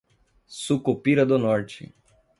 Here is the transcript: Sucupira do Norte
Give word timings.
Sucupira 0.47 1.27
do 1.27 1.37
Norte 1.37 1.93